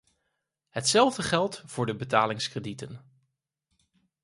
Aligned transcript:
Hetzelfde 0.69 1.21
geldt 1.23 1.63
voor 1.65 1.85
de 1.85 1.95
betalingskredieten. 1.95 3.03